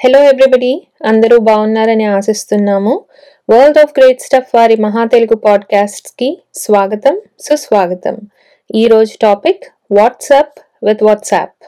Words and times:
Hello 0.00 0.18
everybody 0.22 0.86
అందరూ 1.04 1.38
బాగున్నారని 1.38 2.04
ఆశిస్తున్నాము. 2.04 3.04
వరల్డ్ 3.50 3.78
ఆఫ్ 3.78 3.92
గ్రేట్ 3.98 4.20
స్టఫ్ 4.20 4.54
వారి 4.54 4.76
మహా 4.76 5.04
తెలుగు 5.04 5.36
పాడ్కాస్ట్కి 5.36 6.42
స్వాగతం 6.54 7.20
సుస్వాగతం. 7.40 8.16
ఈరోజు 8.74 9.18
టాపిక్ 9.22 9.64
వాట్సాప్ 9.92 10.60
విత్ 10.84 11.02
వాట్సాప్ 11.02 11.66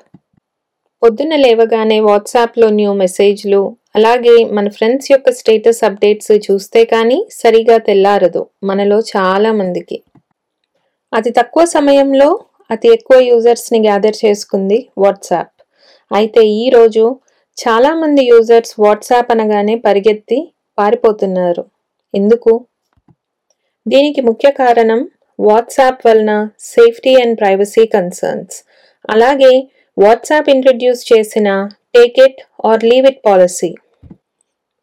పొద్దున్న 1.02 1.36
లేవగానే 1.36 2.00
వాట్సాప్లో 2.00 2.68
న్యూ 2.70 2.92
మెసేజ్లు 2.92 3.76
అలాగే 3.96 4.44
మన 4.44 4.68
ఫ్రెండ్స్ 4.68 5.12
యొక్క 5.12 5.30
స్టేటస్ 5.30 5.84
అప్డేట్స్ 5.84 6.32
చూస్తే 6.32 6.84
కానీ 6.84 7.28
సరిగా 7.32 7.78
తెల్లారదు 7.78 8.46
మనలో 8.64 9.00
చాలా 9.00 9.52
మందికి. 9.52 10.02
అతి 11.14 11.30
తక్కువ 11.30 11.64
సమయంలో 11.64 12.38
అతి 12.70 12.88
ఎక్కువ 12.88 13.20
యూజర్స్ని 13.20 13.80
గ్యాదర్ 13.80 14.16
చేసుకుంది 14.24 14.88
వాట్సాప్ 14.98 15.52
అయితే 16.14 16.46
ఈరోజు 16.46 17.20
చాలామంది 17.62 18.22
యూజర్స్ 18.26 18.74
వాట్సాప్ 18.80 19.30
అనగానే 19.32 19.74
పరిగెత్తి 19.86 20.38
పారిపోతున్నారు. 20.78 21.64
ఎందుకు? 22.14 22.52
దీనికి 23.86 24.20
ముఖ్య 24.20 24.50
కారణం 24.50 25.00
వాట్సాప్ 25.38 26.06
వలన 26.06 26.32
సేఫ్టీ 26.58 27.12
అండ్ 27.22 27.36
ప్రైవసీ 27.40 27.86
కన్సర్న్స్. 27.86 28.56
అలాగే 29.10 29.52
వాట్సాప్ 29.96 30.50
ఇంట్రడ్యూస్ 30.50 31.12
చేసిన 31.12 31.48
take 31.96 32.18
it 32.26 32.40
or 32.64 32.84
leave 32.84 33.06
it 33.06 33.20
policy. 33.26 33.70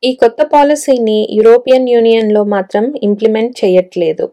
ఈ 0.04 0.16
కొత్త 0.16 0.40
పాలసీని 0.54 1.20
యూరోపియన్ 1.38 1.90
యూనియన్లో 1.90 2.44
మాత్రం 2.56 2.94
ఇంప్లిమెంట్ 3.04 3.66
చేయట్లేదు. 3.66 4.26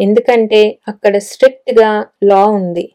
ఎందుకంటే 0.00 0.78
అక్కడ 0.88 1.14
స్ట్రిక్ట్గా 1.30 1.90
లా 2.22 2.42
ఉంది. 2.60 2.86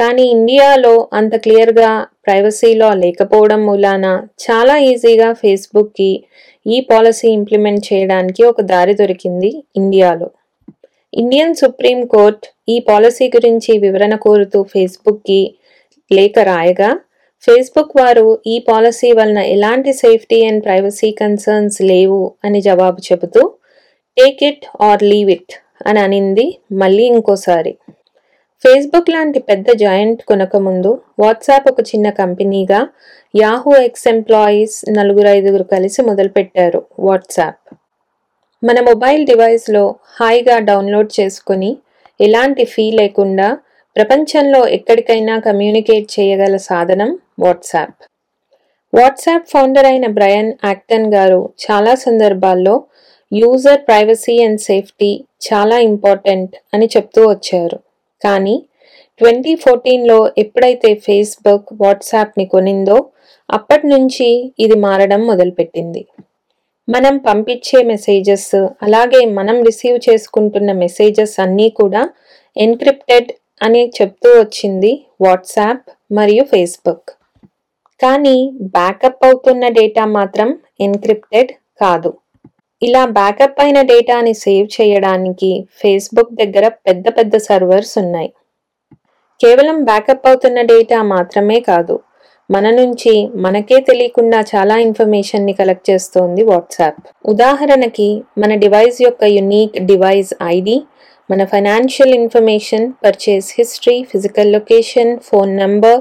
కానీ 0.00 0.22
ఇండియాలో 0.22 1.08
అంత 1.12 1.36
క్లియర్గా 1.36 1.90
ప్రైవసీ 2.26 2.74
లా 2.74 2.90
లేకపోవడం 2.94 3.66
మూలాన 3.66 4.06
చాలా 4.44 4.76
ఈజీగా 4.78 5.32
ఫేస్బుక్కి 5.32 6.10
ఈ 6.66 6.80
పాలసీ 6.80 7.28
ఇంప్లిమెంట్ 7.28 7.92
చేయడానికి 7.92 8.42
ఒక 8.44 8.60
దారి 8.60 8.94
దొరికింది 8.94 9.50
ఇండియాలో. 9.76 10.28
ఇండియన్ 11.12 11.54
సుప్రీం 11.54 12.06
కోర్ట్ 12.06 12.46
ఈ 12.68 12.78
పాలసీ 12.78 13.28
గురించి 13.28 13.78
వివరణ 13.78 14.14
కోరుతూ 14.16 14.62
ఫేస్బుక్కి 14.62 15.54
లేఖ 16.10 16.32
రాయగా 16.42 16.90
ఫేస్బుక్ 17.44 17.96
వారు 18.00 18.26
ఈ 18.46 18.58
పాలసీ 18.58 19.12
వలన 19.12 19.38
ఎలాంటి 19.38 19.92
సేఫ్టీ 19.92 20.38
అండ్ 20.46 20.64
ప్రైవసీ 20.64 21.10
కన్సర్న్స్ 21.10 21.82
లేవు 21.82 22.32
అని 22.44 22.60
జవాబు 22.60 23.00
చెబుతూ 23.12 23.42
take 24.16 24.42
it 24.44 24.64
or 24.80 25.02
leave 25.02 25.30
it 25.30 25.54
అని 25.86 26.00
అనింది 26.00 26.58
మళ్ళీ 26.72 27.04
ఇంకోసారి. 27.04 27.72
ఫేస్బుక్ 28.64 29.10
లాంటి 29.10 29.38
పెద్ద 29.38 29.66
జాయింట్ 29.76 30.22
కొనకముందు 30.22 31.02
వాట్సాప్ 31.18 31.66
ఒక 31.66 31.80
చిన్న 31.80 32.10
కంపెనీగా 32.10 32.88
యాహూ 33.36 33.76
ఎక్స్ 33.76 34.08
ఎంప్లాయీస్ 34.08 34.90
నలుగురు 34.90 35.28
ఐదుగురు 35.28 35.62
కలిసి 35.62 36.02
మొదలుపెట్టారు 36.02 36.86
వాట్సాప్ 36.98 37.74
మన 38.64 38.80
మొబైల్ 38.80 39.26
డివైస్లో 39.26 39.94
హాయిగా 40.20 40.58
డౌన్లోడ్ 40.58 41.20
చేసుకొని 41.20 41.78
ఎలాంటి 42.20 42.64
ఫీ 42.64 42.90
లేకుండా 42.90 43.58
ప్రపంచంలో 43.96 44.66
ఎక్కడికైనా 44.68 45.38
కమ్యూనికేట్ 45.38 46.20
చేయగల 46.20 46.56
సాధనం 46.56 47.18
వాట్సాప్ 47.38 48.00
వాట్సాప్ 48.94 49.50
ఫౌండర్ 49.50 49.86
అయిన 49.86 50.06
బ్రయన్ 50.06 50.52
యాక్టన్ 50.64 51.12
గారు 51.14 51.50
చాలా 51.70 51.94
సందర్భాల్లో 51.94 52.84
యూజర్ 53.32 53.80
ప్రైవసీ 53.88 54.42
అండ్ 54.42 54.60
సేఫ్టీ 54.60 55.24
చాలా 55.52 55.78
ఇంపార్టెంట్ 55.78 56.56
అని 56.74 56.86
చెప్తూ 56.86 57.28
వచ్చారు. 57.28 57.89
కానీ 58.24 58.56
ట్వంటీ 59.20 59.54
ఫోర్టీన్లో 59.54 60.18
ఎప్పుడైతే 60.38 60.90
ఫేస్బుక్ 61.06 61.70
వాట్సాప్ని 61.82 62.44
కొనిందో 62.46 62.98
అప్పటి 63.48 63.86
నుంచి 63.86 64.28
ఇది 64.58 64.76
మారడం 64.86 65.22
మొదలుపెట్టింది. 65.26 66.02
మనం 66.88 67.18
పంపించే 67.18 67.78
మెసేజెస్ 67.82 68.54
అలాగే 68.82 69.20
మనం 69.38 69.56
రిసీవ్ 69.68 69.98
చేసుకుంటున్న 70.08 70.70
మెసేజెస్ 70.84 71.36
అన్నీ 71.44 71.68
కూడా 71.80 72.02
ఎన్క్రిప్టెడ్ 72.56 73.30
అని 73.62 73.82
చెప్తూ 73.98 74.28
వచ్చింది 74.40 74.92
వాట్సాప్ 75.20 75.84
మరియు 76.18 76.44
ఫేస్బుక్. 76.44 77.10
కానీ 78.00 78.36
బ్యాకప్ 78.76 79.24
అవుతున్న 79.28 79.68
డేటా 79.78 80.04
మాత్రం 80.18 80.48
ఎన్క్రిప్టెడ్ 80.80 81.50
కాదు. 81.82 82.10
ఇలా 82.82 83.04
బ్యాకప్ 83.04 83.58
అయిన 83.60 83.82
డేటాని 83.82 84.34
సేవ్ 84.34 84.68
చేయడానికి 84.76 85.50
ఫేస్బుక్ 85.80 86.34
దగ్గర 86.34 86.68
పెద్ద 86.68 87.08
పెద్ద 87.08 87.36
సర్వర్స్ 87.36 87.98
ఉన్నాయి. 87.98 88.30
కేవలం 89.40 89.84
బ్యాకప్ 89.84 90.26
అవుతున్న 90.26 90.60
డేటా 90.62 91.02
మాత్రమే 91.02 91.60
కాదు 91.60 92.00
మన 92.50 92.70
నుంచి 92.70 93.12
మనకే 93.34 93.80
తెలియకుండా 93.80 94.40
చాలా 94.40 94.76
ఇన్ఫర్మేషన్ని 94.76 95.52
కలెక్ట్ 95.52 95.90
చేస్తోంది 95.90 96.42
వాట్సాప్. 96.42 97.00
ఉదాహరణకి 97.26 98.08
మన 98.38 98.54
డివైస్ 98.54 99.02
యొక్క 99.02 99.24
యునీక్ 99.24 99.76
డివైస్ 99.84 100.34
ఐడి 100.42 100.76
మన 101.30 101.44
financial 101.44 102.14
information 102.14 102.92
purchase 103.04 103.54
history 103.58 103.98
physical 104.04 104.52
location 104.52 105.12
phone 105.18 105.56
number 105.56 106.00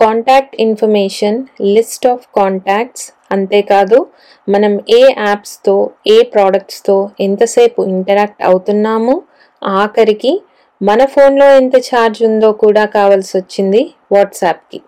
contact 0.00 0.54
information 0.60 1.38
list 1.76 2.06
of 2.06 2.26
contacts 2.34 3.06
అంతేకాదు 3.32 4.06
మనం 4.48 4.80
ఏ 4.90 5.00
యాప్స్తో 5.18 5.90
ఏ 6.06 6.22
ప్రోడక్ట్స్తో 6.22 7.10
ఎంతసేపు 7.20 7.82
ఇంటరాక్ట్ 7.82 8.42
అవుతున్నాము 8.42 9.22
ఆఖరికి 9.64 10.42
మన 10.82 11.04
ఫోన్లో 11.04 11.46
ఎంత 11.50 11.76
ఛార్జ్ 11.76 12.22
ఉందో 12.24 12.52
కూడా 12.52 12.84
కావాల్సి 12.84 13.38
వచ్చింది 13.38 13.90
వాట్సాప్కి 14.12 14.82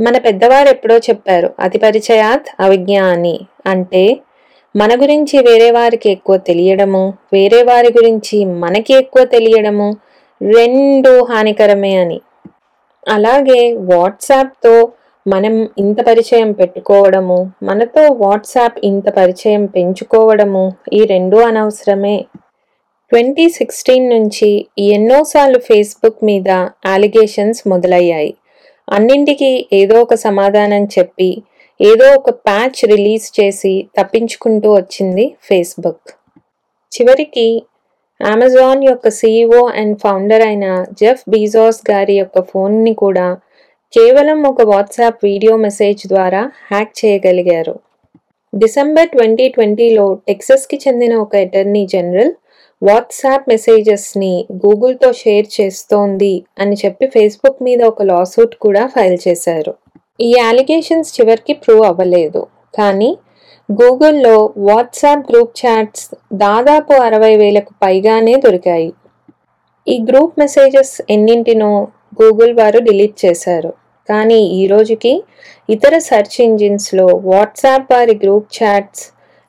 మన 0.00 0.18
పెద్దవారు 0.18 0.68
ఎప్పుడో 0.68 0.96
చెప్పారు 0.96 1.54
అతి 1.60 1.78
పరిచయాత్ 1.78 2.48
అవిజ్ఞ 2.60 3.00
అని 3.00 3.40
అంటే 3.66 4.20
మన 4.76 4.94
గురించి 4.94 5.38
వేరే 5.38 5.70
వారికి 5.70 6.10
ఎక్కువ 6.10 6.36
తెలియడము 6.36 7.14
వేరే 7.32 7.62
వారి 7.62 7.92
గురించి 7.92 8.44
మనకి 8.44 8.94
ఎక్కువ 8.94 9.24
తెలియడము 9.24 9.96
రెండు 10.40 11.24
హానికరమే 11.24 11.96
అని. 11.96 12.20
అలాగే 13.08 13.72
వాట్సాప్తో 13.74 14.74
మనం 15.28 15.68
ఇంత 15.78 15.96
పరిచయం 16.06 16.52
పెట్టుకోవడము 16.52 17.52
మనతో 17.62 18.02
వాట్సాప్ 18.12 18.76
ఇంత 18.84 19.08
పరిచయం 19.08 19.66
పెంచుకోవడము 19.66 20.72
ఈ 20.92 21.04
రెండు 21.04 21.36
అనవసరమే. 21.36 22.24
ట్వంటీ 23.10 23.48
సిక్స్టీన్ 23.48 24.10
నుంచి 24.10 24.66
ఎన్నోసార్లు 24.78 25.58
ఫేస్బుక్ 25.58 26.24
మీద 26.24 26.50
అలిగేషన్స్ 26.84 27.68
మొదలయ్యాయి. 27.68 28.34
అన్నింటికి 28.92 29.66
ఏదో 29.72 30.00
ఒక 30.00 30.14
సమాధానం 30.14 30.84
చెప్పి 30.84 31.42
ఏదో 31.80 32.14
ఒక 32.14 32.30
ప్యాచ్ 32.30 32.80
రిలీజ్ 32.90 33.40
చేసి 33.40 33.86
తప్పించుకుంటూ 33.98 34.74
వచ్చింది 34.74 35.34
ఫేస్బుక్. 35.42 36.10
చివరికి 36.92 37.62
అమెజాన్ 38.20 38.84
యొక్క 38.84 39.08
సీఈఓ 39.08 39.68
అండ్ 39.68 39.98
ఫౌండర్ 39.98 40.42
అయిన 40.42 40.84
జెఫ్ 40.92 41.24
బీజాస్ 41.28 41.90
గారి 41.90 42.14
యొక్క 42.14 42.40
ఫోన్ని 42.40 42.94
కూడా 42.94 43.36
కేవలం 43.92 44.42
ఒక 44.42 44.62
వాట్సాప్ 44.62 45.24
వీడియో 45.24 45.56
మెసేజ్ 45.56 46.06
ద్వారా 46.06 46.40
హ్యాక్ 46.70 46.90
చేయగలిగారు. 47.04 47.74
డిసెంబర్ 48.54 49.08
ట్వంటీ 49.08 49.48
ట్వంటీలో 49.48 50.14
టెక్సస్కి 50.28 50.76
చెందిన 50.76 51.14
ఒక 51.16 51.36
అటర్నీ 51.36 51.86
జనరల్ 51.86 52.32
వాట్సాప్ 52.82 53.48
మెసేజెస్ని 53.48 54.46
గూగుల్తో 54.52 55.12
షేర్ 55.12 55.46
చేస్తోంది 55.60 56.44
అని 56.58 56.76
చెప్పి 56.84 57.06
ఫేస్బుక్ 57.06 57.62
మీద 57.62 57.82
ఒక 57.84 58.02
లాసూట్ 58.02 58.54
కూడా 58.54 58.86
ఫైల్ 58.86 59.18
చేశారు. 59.28 59.74
ఈ 60.20 60.32
అలిగేషన్స్ 60.50 61.20
చివరికి 61.20 61.54
ప్రూవ్ 61.54 61.84
అవ్వలేదు. 61.86 62.46
కానీ 62.78 63.18
గూగుల్లో 63.72 64.36
వాట్సాప్ 64.56 65.26
గ్రూప్ 65.32 65.66
చాట్స్ 65.66 66.06
దాదాపు 66.32 66.92
అరవై 66.92 67.36
వేలకు 67.36 67.74
పైగానే 67.82 68.34
దొరికాయి. 68.36 68.92
ఈ 69.88 70.04
గ్రూప్ 70.10 70.34
మెసేజెస్ 70.38 71.02
ఎన్నింటినో 71.10 71.88
గూగుల్ 72.22 72.54
వారు 72.54 72.78
డిలీట్ 72.78 73.16
చేశారు. 73.24 73.72
కానీ 74.08 74.40
ఈ 74.60 74.66
రోజుకి 74.66 75.22
ఇతర 75.70 75.98
సెర్చ్ 75.98 76.40
ఇంజిన్స్లో 76.40 77.06
వాట్సాప్ 77.24 77.92
వారి 77.92 78.14
గ్రూప్ 78.22 78.48
చాట్స్ 78.56 79.04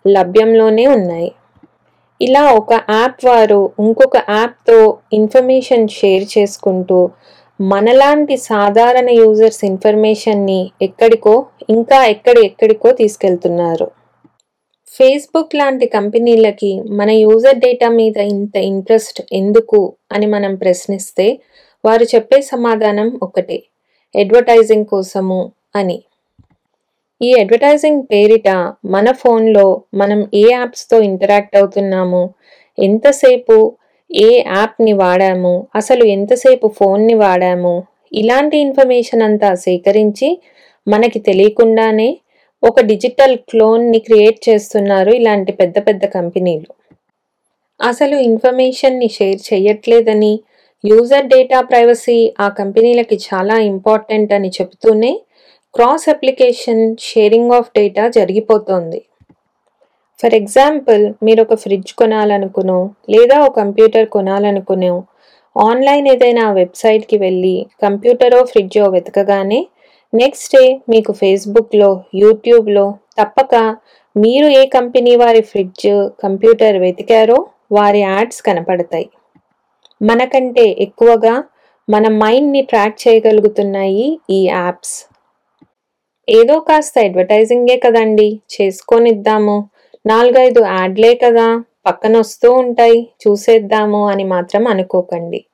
లభ్యంలోనే 0.07 0.87
ఉన్నాయి. 0.87 1.31
ఇలా 2.21 2.53
ఒక 2.53 2.73
యాప్ 2.73 3.25
వారు 3.25 3.69
ఇంకొక 3.79 4.17
యాప్తో 4.29 4.97
ఇన్ఫర్మేషన్ 5.13 5.87
షేర్ 5.87 6.25
చేసుకుంటూ 6.37 7.09
మనలాంటి 7.61 8.37
సాధారణ 8.37 9.09
యూజర్స్ 9.09 9.65
ఇన్ఫర్మేషన్ని 9.65 10.71
ఎక్కడికో 10.81 11.45
ఇంకా 11.69 12.05
ఎక్కడి 12.05 12.45
ఎక్కడికో 12.45 12.91
తీసుకెళ్తున్నారు. 12.91 13.87
ఫేస్బుక్ 14.87 15.55
లాంటి 15.55 15.85
కంపెనీలకి 15.85 16.81
మన 16.89 17.09
యూజర్ 17.09 17.57
డేటా 17.57 17.89
మీద 17.89 18.17
ఇంత 18.17 18.55
ఇంట్రెస్ట్ 18.57 19.21
ఎందుకు 19.33 19.93
అని 20.11 20.25
మనం 20.25 20.55
ప్రశ్నిస్తే 20.55 21.39
వారు 21.87 22.03
చెప్పే 22.03 22.41
సమాధానం 22.41 23.19
ఒకటే. 23.23 23.57
అడ్వర్టైజింగ్ 24.15 24.85
కోసము 24.85 25.39
అని. 25.75 25.97
ఈ 27.21 27.29
అడ్వర్టైజింగ్ 27.39 28.03
పేరిట 28.11 28.49
మన 28.85 29.11
ఫోన్లో 29.11 29.81
మనం 29.93 30.19
ఏ 30.33 30.43
యాప్స్తో 30.51 31.01
ఇంటరాక్ట్ 31.01 31.55
అవుతున్నాము? 31.57 32.21
ఎంతసేపు 32.79 33.55
ఏ 34.15 34.29
యాప్ని 34.47 34.93
వాడాము? 34.93 35.67
అసలు 35.75 36.03
ఎంతసేపు 36.03 36.67
ఫోన్ని 36.67 37.13
వాడాము? 37.13 37.83
ఇలాంటి 38.13 38.57
ఇన్ఫర్మేషన్ 38.57 39.21
అంతా 39.21 39.49
సేకరించి 39.55 40.41
మనకి 40.87 41.19
తెలియకుండానే 41.19 42.09
ఒక 42.63 42.81
డిజిటల్ 42.81 43.35
క్లోన్ని 43.49 43.99
క్రియేట్ 43.99 44.49
చేస్తున్నారు 44.49 45.11
ఇలాంటి 45.11 45.51
పెద్ద 45.51 45.77
పెద్ద 45.87 46.05
కంపెనీలు. 46.05 46.69
అసలు 47.83 48.15
ఇన్ఫర్మేషన్ని 48.15 49.09
షేర్ 49.09 49.53
చేయట్లేదని 49.53 50.33
యూజర్ 50.83 51.25
డేటా 51.25 51.61
ప్రైవసీ 51.61 52.17
ఆ 52.39 52.47
కంపెనీలకి 52.49 53.15
చాలా 53.15 53.55
ఇంపార్టెంట్ 53.59 54.33
అని 54.33 54.49
చెబుతూనే 54.49 55.19
cross 55.75 56.09
application 56.09 56.95
sharing 56.99 57.51
of 57.51 57.71
data 57.75 58.07
జరిగిపోతోంది. 58.07 58.99
For 60.19 60.33
example 60.33 61.13
మీరు 61.23 61.41
ఒక 61.41 61.53
ఫ్రిడ్జ్ 61.53 61.93
కొనాలనుకునో 61.93 62.89
లేదా 63.09 63.41
ఒక 63.41 63.53
కంప్యూటర్ 63.59 64.07
కొనాలనుకునో 64.07 65.03
ఆన్లైన్ 65.55 66.07
ఏదైనా 66.07 66.51
వెబ్సైట్కి 66.51 67.17
వెళ్ళి 67.17 67.65
కంప్యూటరో 67.81 68.43
ఫ్రిడ్జో 68.43 68.85
వెతకగానే 68.89 69.67
నెక్స్ట్ 70.13 70.55
డే 70.55 70.79
మీకు 70.89 71.11
ఫేస్బుక్లో 71.11 72.03
యూట్యూబ్లో 72.15 72.85
తప్పక 73.19 73.55
మీరు 74.15 74.47
ఏ 74.59 74.65
కంపెనీ 74.67 75.15
వారి 75.15 75.41
ఫ్రిడ్జ్ 75.41 75.87
కంప్యూటర్ 76.23 76.77
వెతికారో 76.77 77.37
వారి 77.71 77.99
యాడ్స్ 77.99 78.41
కనపడతాయి. 78.41 79.07
మనకంటే 80.01 80.75
ఎక్కువగా 80.79 81.43
మన 81.89 82.07
మైండ్ని 82.07 82.61
ట్రాక్ 82.61 83.07
చేయగలుగుతున్నాయి 83.07 84.19
ఈ 84.29 84.47
యాప్స్. 84.47 85.05
ఏదో 86.29 86.59
కాస్త 86.59 86.99
అడ్వర్టైజింగే 86.99 87.77
కదండి. 87.77 88.39
చేసుకొనిద్దాము. 88.53 89.69
నాలుగైదు 90.05 90.61
యాడ్లే 90.65 91.15
కదా. 91.15 91.63
పక్కన 91.85 92.17
వస్తూ 92.17 92.53
ఉంటాయి. 92.53 93.07
చూసేద్దాము 93.27 94.07
అని 94.07 94.23
మాత్రం 94.23 94.67
అనుకోకండి. 94.67 95.45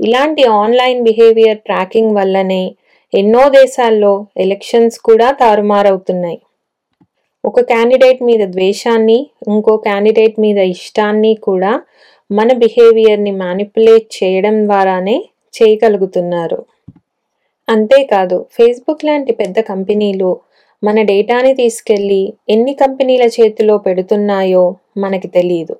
ఇలాంటి 0.00 0.44
ఆన్లైన్ 0.44 1.04
బిహేవియర్ 1.04 1.58
ట్రాకింగ్ 1.58 2.16
వల్లనే 2.16 2.74
ఎన్నో 3.14 3.48
దేశాల్లో 3.48 4.26
ఎలక్షన్స్ 4.36 4.98
కూడా 4.98 5.30
తారుమారవుతున్నాయి. 5.30 6.40
ఒక 7.44 7.60
క్యాండిడేట్ 7.60 8.22
మీద 8.22 8.48
ద్వేషాన్ని 8.48 9.30
ఇంకో 9.48 9.76
క్యాండిడేట్ 9.76 10.40
మీద 10.40 10.58
ఇష్టాన్ని 10.58 11.34
కూడా 11.34 11.80
మన 12.30 12.52
బిహేవియర్ని 12.52 13.30
మ్యానిపులేట్ 13.30 14.24
చేయడం 14.24 14.64
ద్వారానే 14.64 15.24
చేయగలుగుతున్నారు. 15.54 16.64
అంతేకాదు 17.68 18.46
ఫేస్బుక్ 18.52 19.04
లాంటి 19.04 19.32
పెద్ద 19.32 19.60
కంపెనీలు 19.60 20.40
మన 20.84 21.02
డేటాని 21.02 21.54
తీసుకెళ్ళి 21.54 22.32
ఎన్ని 22.48 22.74
కంపెనీల 22.74 23.22
చేతిలో 23.22 23.78
పెడుతున్నాయో 23.78 24.74
మనకి 24.96 25.28
తెలియదు 25.28 25.76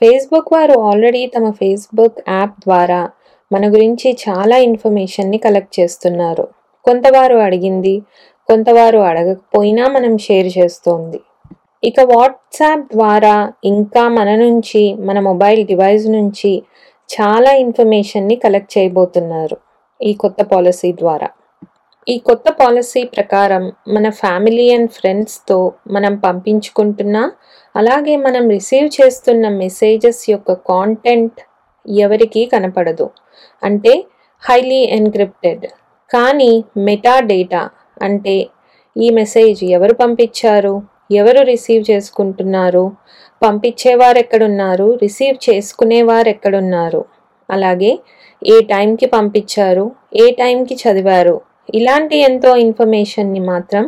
ఫేస్బుక్ 0.00 0.52
వారు 0.52 0.80
ఆల్రెడీ 0.80 1.26
తమ 1.26 1.50
ఫేస్బుక్ 1.50 2.20
యాప్ 2.28 2.60
ద్వారా 2.60 3.10
మన 3.52 3.68
గురించి 3.74 4.16
చాలా 4.28 4.56
ఇన్ఫర్మేషన్ని 4.56 5.38
కలెక్ట్ 5.38 5.80
చేస్తున్నారు. 5.80 6.48
కొంతవారు 6.84 7.36
అడిగింది 7.36 8.02
కొంతవారు 8.48 8.98
అడగకపోయినా 8.98 9.88
మనం 9.88 10.18
షేర్ 10.18 10.58
చేస్తోంది. 10.58 11.20
ఇక 11.82 12.00
వాట్సాప్ 12.00 12.84
ద్వారా 12.94 13.52
ఇంకా 13.64 14.08
మన 14.08 14.34
నుంచి 14.34 14.94
మన 14.98 15.20
మొబైల్ 15.20 15.66
డివైస్ 15.66 16.06
నుంచి 16.06 16.62
చాలా 17.10 17.52
ఇన్ఫర్మేషన్ని 17.52 18.36
కలెక్ట్ 18.36 18.78
చేయబోతున్నారు 18.78 19.56
ఈ 20.00 20.12
కొత్త 20.12 20.42
పాలసీ 20.42 20.92
ద్వారా. 20.92 21.28
ఈ 22.08 22.18
కొత్త 22.18 22.50
పాలసీ 22.50 23.04
ప్రకారం 23.04 23.72
మన 23.88 24.10
ఫ్యామిలీ 24.10 24.70
అండ్ 24.74 24.90
ఫ్రెండ్స్తో 24.90 25.72
మనం 25.90 26.16
పంపించుకుంటున్న 26.16 27.30
అలాగే 27.76 28.16
మనం 28.16 28.48
రిసీవ్ 28.48 28.88
చేస్తున్న 29.00 29.48
మెసేజెస్ 29.48 30.30
యొక్క 30.30 30.52
కాంటెంట్ 30.52 31.40
ఎవరికీ 31.86 32.46
కనపడదు. 32.46 33.10
అంటే 33.62 34.04
హైలీ 34.42 34.80
ఎన్క్రిప్టెడ్. 34.98 35.66
కానీ 36.10 36.64
మెటా 36.76 37.20
డేటా 37.20 37.70
అంటే 38.02 38.36
ఈ 38.96 39.10
మెసేజ్ 39.10 39.64
ఎవరు 39.64 39.94
పంపించారు? 39.94 40.91
ఎవరు 41.12 41.42
రిసీవ్ 41.42 41.84
చేసుకుంటున్నారు? 41.90 42.92
పంపించేవారు 43.42 44.18
ఎక్కడున్నారు 44.18 44.98
రిసీవ్ 45.02 45.50
చేసుకునేవారు 45.50 46.28
ఎక్కడున్నారు 46.28 47.04
అలాగే 47.50 47.98
ఏ 48.46 48.60
టైంకి 48.60 49.06
పంపించారు? 49.06 49.92
ఏ 50.16 50.30
టైంకి 50.30 50.74
చదివారు? 50.74 51.40
ఇలాంటి 51.74 52.16
ఎంతో 52.18 52.56
ఇన్ఫర్మేషన్ని 52.56 53.40
మాత్రం 53.40 53.84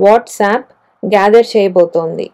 వాట్సాప్ 0.00 0.68
గ్యాదర్ 1.02 1.46
చేయబోతోంది. 1.56 2.30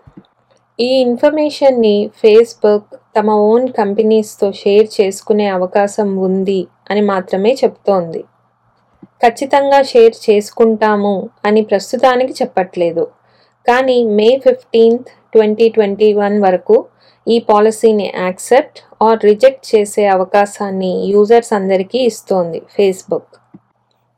ఈ 0.81 0.89
ఇన్ఫర్మేషన్ని 1.01 2.11
ఫేస్బుక్ 2.23 2.97
తమ 3.17 3.31
ఓన్ 3.31 3.69
కంపెనీస్తో 3.69 4.53
షేర్ 4.53 4.89
చేసుకునే 5.01 5.47
అవకాశం 5.49 6.17
ఉంది 6.17 6.61
అని 6.91 7.01
మాత్రమే 7.01 7.53
చెప్తోంది. 7.65 8.25
ఖచ్చితంగా 9.23 9.83
షేర్ 9.83 10.31
చేసుకుంటాము 10.31 11.29
అని 11.47 11.63
ప్రస్తుతానికి 11.63 12.33
చెప్పట్లేదు. 12.33 13.05
కానీ 13.69 13.97
May 14.19 14.29
fifteenth 14.45 15.11
twenty 15.33 15.67
twenty 15.69 16.09
one 16.13 16.37
వరకు 16.43 16.77
ఈ 17.27 17.39
పాలసీని 17.49 18.07
యాక్సెప్ట్ 18.25 18.79
ఆర్ 19.03 19.19
రిజెక్ట్ 19.25 19.65
చేసే 19.73 20.05
అవకాశాన్ని 20.07 20.93
యూజర్స్ 21.15 21.53
అందరికీ 21.53 21.99
ఇస్తోంది 22.11 22.61
ఫేస్బుక్. 22.77 23.33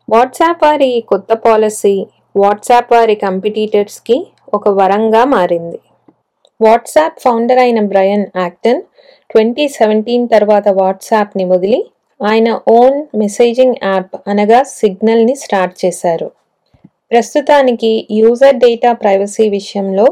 వాట్సాప్ 0.08 0.62
వారి 0.64 0.90
కొత్త 1.12 1.32
పాలసీ 1.46 1.94
వాట్సాప్ 2.36 2.92
వారి 2.92 3.14
కంపిటీటర్స్కి 3.26 4.16
ఒక 4.54 4.68
వరంగా 4.80 5.22
మారింది. 5.34 5.80
వాట్సాప్ 6.60 7.20
ఫౌండర్ 7.20 7.58
అయిన 7.58 7.80
బ్రయన్ 7.92 8.26
యాక్టన్ 8.36 8.82
ట్వంటీ 9.30 9.68
సెవెంటీన్ 9.68 10.26
తర్వాత 10.28 10.68
వాట్సాప్ని 10.80 11.44
వదిలి 11.44 11.80
ఆయన 12.20 12.48
ఓన్ 12.78 12.98
మెసేజింగ్ 13.16 13.78
యాప్ 13.84 14.16
అనగా 14.28 14.62
సిగ్నల్ని 14.78 15.34
స్టార్ట్ 15.34 15.76
చేశారు. 15.84 16.28
ప్రస్తుతానికి 17.10 17.90
యూజర్ 18.10 18.58
డేటా 18.58 18.90
ప్రైవసీ 18.92 19.46
విషయంలో 19.48 20.06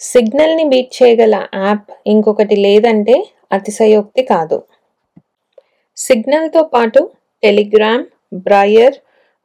సిగ్నల్ని 0.00 0.64
బీట్ 0.64 0.92
చేయగల 0.98 1.36
యాప్ 1.64 1.90
ఇంకొకటి 2.06 2.56
లేదంటే 2.56 3.16
అతిశయోక్తి 3.52 4.22
కాదు. 4.24 4.58
సిగ్నల్తో 5.96 6.62
పాటు 6.64 7.00
Telegram 7.42 8.04
Briar 8.46 8.96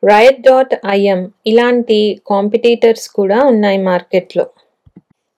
Riot 0.04 0.42
dot 0.42 0.74
IM 0.90 1.22
ఇలాంటి 1.46 2.00
కాంపిటీటర్స్ 2.32 3.08
కూడా 3.10 3.38
ఉన్నాయి 3.44 3.80
మార్కెట్లో. 3.90 4.46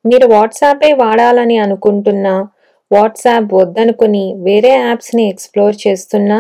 మీరు 0.06 0.28
వాట్సాపే 0.28 0.92
వాడాలని 0.94 1.58
అనుకుంటున్నా 1.58 2.36
వాట్సాప్ 2.92 3.52
వద్దనుకుని 3.54 4.26
వేరే 4.48 4.72
యాప్స్ని 4.80 5.24
ఎక్స్ప్లోర్ 5.30 5.76
చేస్తున్నా 5.88 6.40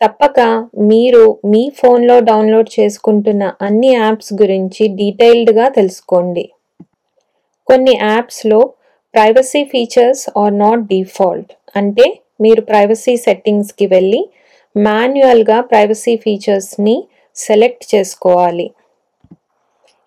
తప్పక 0.00 0.40
మీరు 0.78 1.40
మీ 1.44 1.72
ఫోన్లో 1.76 2.20
డౌన్లోడ్ 2.20 2.68
చేసుకుంటున్న 2.80 3.52
అన్ని 3.62 3.94
యాప్స్ 3.94 4.32
గురించి 4.32 4.88
డీటెయిల్డ్గా 4.88 5.68
తెలుసుకోండి. 5.68 6.50
కొన్ని 7.66 7.94
యాప్స్లో 8.02 8.60
privacy 9.14 9.64
features 9.64 10.30
are 10.36 10.58
not 10.58 10.80
default. 10.80 11.52
అంటే 11.76 12.20
మీరు 12.40 12.60
ప్రైవసీ 12.60 13.16
సెట్టింగ్స్కి 13.16 13.86
వెళ్ళి 13.86 14.28
మాన్యువల్గా 14.76 15.60
ప్రైవసీ 15.60 16.16
ఫీచర్స్ని 16.16 16.96
సెలెక్ట్ 17.36 17.94
చేసుకోవాలి. 17.94 18.70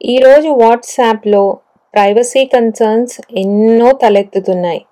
ఈరోజు 0.02 0.48
వాట్సాప్లో 0.48 1.58
ప్రైవసీ 1.94 2.46
కన్సర్న్స్ 2.46 3.22
ఎన్నో 3.38 3.92
తలెత్తుతున్నాయి. 3.92 4.86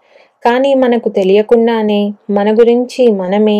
కానీ 0.45 0.73
మనకు 0.73 1.09
తెలియకుండానే 1.09 2.13
మన 2.29 2.53
గురించి 2.53 3.11
మనమే 3.11 3.59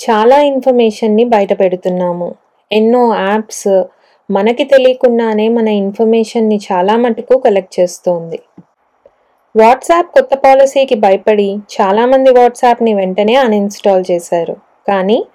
చాలా 0.00 0.42
ఇన్ఫర్మేషన్ని 0.42 1.24
బయట 1.24 1.60
పెడుతున్నాము. 1.60 2.34
ఎన్నో 2.72 3.14
యాప్స్ 3.14 3.82
మనకి 4.30 4.64
తెలియకుండానే 4.64 5.48
మన 5.48 5.68
ఇన్ఫర్మేషన్ని 5.68 6.60
చాలా 6.72 6.96
మటుకు 6.96 7.38
కలెక్ట్ 7.38 7.80
చేస్తోంది. 7.80 8.38
వాట్సాప్ 9.56 10.14
కొత్త 10.14 10.34
పాలసీకి 10.34 10.94
భయపడి 10.94 11.56
చాలామంది 11.80 12.30
వాట్సాప్ని 12.30 12.94
వెంటనే 12.94 13.34
అన్ఇన్స్టాల్ 13.34 14.04
చేశారు. 14.10 14.56
కానీ 14.88 15.26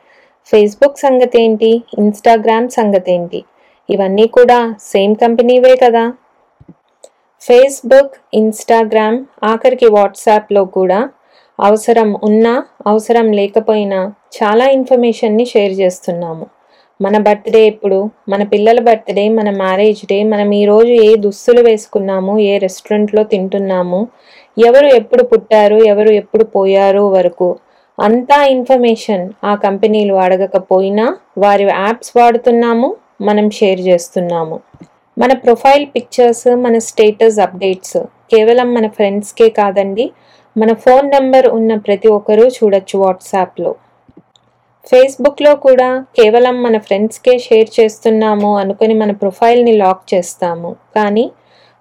ఫేస్బుక్ 0.45 0.97
సంగతి 0.97 1.41
ఏంటి? 1.41 1.83
ఇన్స్టాగ్రామ్ 1.99 2.69
సంగతి 2.69 3.11
ఏంటి? 3.11 3.43
ఇవన్నీ 3.89 4.27
కూడా 4.27 4.75
సేమ్ 4.79 5.15
కంపెనీవే 5.15 5.75
కదా. 5.75 6.13
ఫేస్బుక్ 7.41 8.15
ఇన్స్టాగ్రామ్ 8.33 9.25
ఆఖరికి 9.43 9.85
వాట్సాప్లో 9.85 10.65
కూడా 10.65 11.09
అవసరం 11.59 12.15
ఉన్నా 12.23 12.63
అవసరం 12.87 13.31
లేకపోయినా 13.31 14.13
చాలా 14.37 14.65
ఇన్ఫర్మేషన్ని 14.67 15.45
షేర్ 15.45 15.71
చేస్తున్నాము. 15.71 16.47
మన 17.01 17.17
బర్త్డే 17.17 17.65
ఎప్పుడు 17.65 18.09
మన 18.29 18.43
పిల్లల 18.43 18.79
బర్త్డే 18.79 19.29
మన 19.29 19.49
మ్యారేజ్ 19.57 20.05
డే 20.05 20.23
మనం 20.23 20.53
ఈరోజు 20.53 20.91
ఏ 20.91 21.15
దుస్తులు 21.15 21.61
వేసుకున్నాము 21.61 22.39
ఏ 22.39 22.57
రెస్టారెంట్లో 22.57 23.23
తింటున్నాము 23.23 24.07
ఎవరు 24.57 24.85
ఎప్పుడు 24.85 25.23
పుట్టారు 25.23 25.75
ఎవరు 25.75 26.11
ఎప్పుడు 26.11 26.43
పోయారు 26.43 26.99
వరకు 26.99 27.49
అంతా 27.97 28.43
ఇన్ఫర్మేషన్ 28.45 29.29
ఆ 29.43 29.55
కంపెనీలు 29.55 30.13
అడగకపోయినా 30.15 31.17
వారి 31.37 31.63
యాప్స్ 31.63 32.17
వాడుతున్నాము 32.17 32.95
మనం 33.21 33.49
షేర్ 33.49 33.79
చేస్తున్నాము. 33.79 34.59
మన 35.17 35.33
ప్రొఫైల్ 35.33 35.85
పిక్చర్స్ 35.95 36.47
మన 36.47 36.77
స్టేటస్ 36.77 37.39
అప్డేట్స్ 37.39 37.97
కేవలం 38.31 38.73
మన 38.73 38.87
ఫ్రెండ్స్కే 38.87 39.49
కాదండి 39.49 40.11
మన 40.59 40.73
ఫోన్ 40.73 41.09
నెంబర్ 41.09 41.47
ఉన్న 41.47 41.75
ప్రతి 41.75 42.07
ఒక్కరూ 42.07 42.45
చూడొచ్చు 42.47 42.99
వాట్సాప్లో. 42.99 43.75
ఫేస్బుక్లో 44.91 45.55
కూడా 45.55 45.89
కేవలం 46.17 46.63
మన 46.63 46.77
ఫ్రెండ్స్కే 46.77 47.39
షేర్ 47.39 47.69
చేస్తున్నాము 47.79 48.57
అనుకుని 48.57 48.93
మన 48.93 49.11
ప్రొఫైల్ని 49.11 49.73
లాక్ 49.77 50.13
చేస్తాము. 50.13 50.75
కానీ 50.95 51.31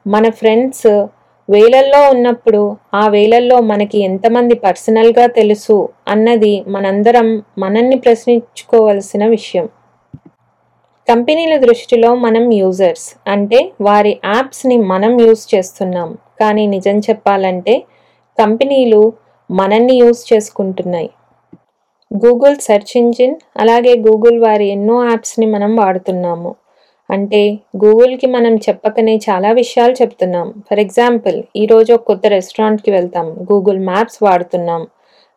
మన 0.07 0.29
ఫ్రెండ్స్ 0.31 0.89
వేలల్లో 1.49 2.11
ఉన్నప్పుడు 2.11 2.77
ఆ 2.95 3.09
వేలల్లో 3.09 3.61
మనకి 3.61 3.99
ఎంతమంది 3.99 4.55
పర్సనల్గా 4.55 5.27
తెలుసు 5.27 5.89
అన్నది 6.09 6.65
మనందరం 6.69 7.43
మనల్ని 7.59 7.99
ప్రశ్నించుకోవలసిన 7.99 9.27
విషయం. 9.27 9.69
కంపెనీల 11.09 11.57
దృష్టిలో 11.57 12.15
మనం 12.15 12.53
యూజర్స్ 12.53 13.09
అంటే 13.29 13.73
వారి 13.81 14.21
యాప్స్ని 14.25 14.77
మనం 14.77 15.21
యూజ్ 15.21 15.55
చేస్తున్నాం. 15.55 16.19
కానీ 16.41 16.67
నిజం 16.67 16.99
చెప్పాలంటే 16.99 17.85
కంపెనీలు 18.39 19.13
మనల్ని 19.51 19.95
యూజ్ 19.97 20.33
చేసుకుంటున్నాయి. 20.33 21.11
గూగుల్ 22.11 22.57
సెర్చ్ 22.57 22.97
ఇంజిన్ 22.97 23.35
అలాగే 23.57 23.95
గూగుల్ 23.97 24.41
వారి 24.41 24.69
ఎన్నో 24.69 25.05
యాప్స్ని 25.05 25.47
మనం 25.47 25.77
వాడుతున్నాము. 25.77 26.55
అంటే 27.11 27.59
గూగుల్కి 27.85 28.27
మనం 28.27 28.57
చెప్పకనే 28.57 29.17
చాలా 29.17 29.53
విషయాలు 29.53 29.93
చెప్తున్నాం. 29.93 30.55
ఫర్ 30.71 30.81
ఎగ్జాంపుల్ 30.81 31.43
ఈరోజు 31.57 31.93
ఒక 31.93 32.01
కొత్త 32.01 32.27
రెస్టారెంట్కి 32.27 32.91
వెళ్తాం. 32.91 33.33
గూగుల్ 33.53 33.79
మ్యాప్స్ 33.79 34.19
వాడుతున్నాం. 34.23 34.87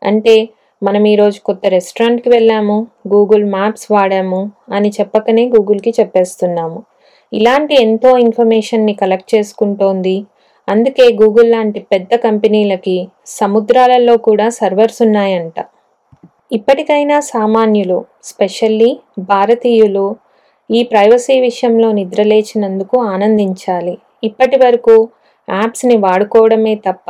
అంటే 0.03 0.49
మనం 0.83 1.07
ఈరోజు 1.07 1.39
కొత్త 1.45 1.67
రెస్టారెంట్కి 1.67 2.29
వెళ్ళాము 2.29 2.87
గూగుల్ 3.07 3.45
మ్యాప్స్ 3.45 3.87
వాడాము 3.91 4.51
అని 4.71 4.89
చెప్పకనే 4.89 5.47
గూగుల్కి 5.47 5.93
చెప్పేస్తున్నాము. 5.99 6.83
ఇలాంటి 7.33 7.81
ఎంతో 7.81 8.17
ఇన్ఫర్మేషన్ని 8.17 8.93
కలెక్ట్ 8.93 9.35
చేసుకుంటోంది 9.35 10.25
అందుకే 10.71 11.05
గూగుల్ 11.21 11.49
లాంటి 11.51 11.79
పెద్ద 11.91 12.11
కంపెనీలకి 12.25 12.97
సముద్రాలలో 13.39 14.15
కూడా 14.27 14.47
సర్వర్స్ 14.59 14.99
ఉన్నాయంట. 15.01 15.57
ఇప్పటికైనా 16.51 17.17
సామాన్యులు 17.33 17.97
స్పెషల్లీ 18.23 18.91
భారతీయులు 19.31 20.07
ఈ 20.69 20.81
ప్రైవసీ 20.83 21.35
విషయంలో 21.39 21.87
నిద్రలేచినందుకు 21.91 22.97
ఆనందించాలి. 23.13 23.95
ఇప్పటి 24.23 24.57
వరకు 24.57 24.95
యాప్స్ని 25.47 25.95
వాడుకోవడమే 25.97 26.73
తప్ప 26.87 27.07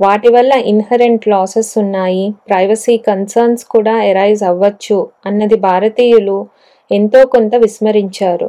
వాటి 0.00 0.28
వల్ల 0.28 0.52
ఇన్హరెంట్ 0.72 1.24
లాసెస్ 1.28 1.72
ఉన్నాయి 1.78 2.24
ప్రైవసీ 2.48 2.94
కన్సర్న్స్ 3.08 3.64
కూడా 3.74 3.94
ఎరైజ్ 4.02 4.42
అవ్వచ్చు 4.42 4.98
అన్నది 5.26 5.56
భారతీయులు 5.68 6.38
ఎంతో 6.90 7.20
కొంత 7.34 7.54
విస్మరించారు. 7.64 8.48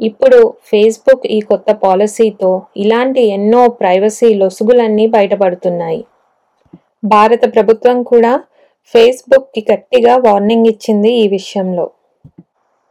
ఇప్పుడు 0.00 0.54
ఫేస్బుక్ 0.66 1.26
ఈ 1.26 1.40
కొత్త 1.40 1.72
పాలసీతో 1.72 2.62
ఇలాంటి 2.76 3.20
ఎన్నో 3.20 3.68
ప్రైవసీ 3.68 4.34
లొసుగులన్నీ 4.34 5.06
బయటపడుతున్నాయి. 5.06 6.04
భారత 7.04 7.54
ప్రభుత్వం 7.54 8.02
కూడా 8.02 8.40
ఫేస్బుక్కి 8.94 9.66
గట్టిగా 9.72 10.16
వార్నింగ్ 10.16 10.66
ఇచ్చింది 10.66 11.12
ఈ 11.12 11.28
విషయంలో. 11.28 11.90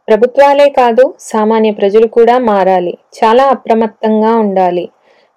ప్రభుత్వాలే 0.08 0.70
కాదు 0.70 1.14
సామాన్య 1.20 1.70
ప్రజలు 1.70 2.06
కూడా 2.06 2.38
మారాలి. 2.38 2.98
చాలా 3.18 3.44
అప్రమత్తంగా 3.44 4.36
ఉండాలి. 4.36 4.88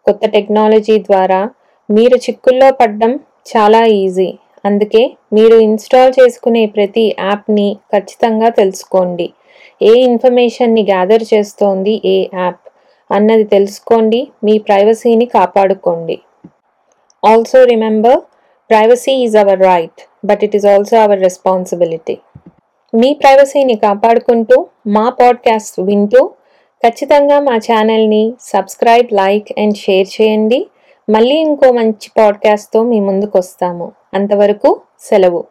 కొత్త 0.05 0.25
టెక్నాలజీ 0.25 1.00
ద్వారా 1.00 1.50
మీరు 1.91 2.17
చిక్కుల్లో 2.17 2.71
పడ్డం 2.71 3.19
చాలా 3.55 3.86
ఈజీ. 3.86 4.38
అందుకే 4.65 5.12
మీరు 5.33 5.55
ఇన్స్టాల్ 5.55 6.13
చేసుకునే 6.21 6.65
ప్రతి 6.65 7.15
యాప్ని 7.19 7.77
ఖచ్చితంగా 7.93 8.50
తెలుసుకోండి. 8.50 9.33
ఏ 9.81 9.93
ఇన్ఫర్మేషన్ని 10.01 10.81
గ్యాదర్ 10.81 11.24
చేస్తోంది 11.34 12.01
ఏ 12.05 12.27
యాప్ 12.34 12.63
అన్నది 13.12 13.43
తెలుసుకోండి 13.43 14.27
మీ 14.43 14.57
ప్రైవసీని 14.57 15.25
కాపాడుకోండి. 15.25 16.19
Also 17.25 17.63
remember 17.63 18.19
privacy 18.69 19.12
is 19.12 19.38
our 19.38 19.60
right 19.60 20.01
but 20.25 20.43
it 20.43 20.55
is 20.55 20.65
also 20.65 20.98
our 20.98 21.19
responsibility 21.19 22.17
మీ 22.96 23.13
ప్రైవసీని 23.13 23.75
కాపాడుకుంటూ 23.75 24.65
మా 24.88 25.10
పాడ్కాస్ట్ 25.10 25.81
వింటూ 25.81 26.29
ఖచ్చితంగా 26.86 27.39
మా 27.39 27.55
ఛానల్ని 27.57 28.34
సబ్స్క్రైబ్ 28.41 29.13
లైక్ 29.13 29.48
అండ్ 29.60 29.77
షేర్ 29.77 30.07
చేయండి. 30.22 30.67
మళ్ళీ 31.10 31.36
ఇంకో 31.36 31.72
మంచి 31.72 32.12
పాడ్కాస్ట్తో 32.17 32.84
మీ 32.84 33.00
ముందుకు 33.00 33.39
వస్తాము 33.39 33.91
అంతవరకు 34.13 34.81
సెలవు. 35.00 35.43